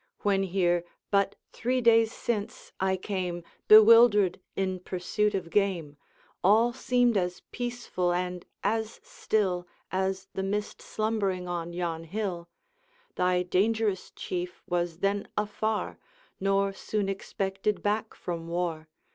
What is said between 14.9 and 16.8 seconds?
then afar, Nor